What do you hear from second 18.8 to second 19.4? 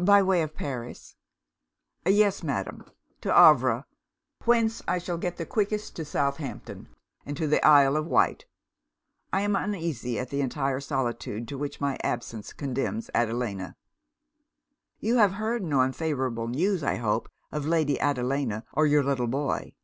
your little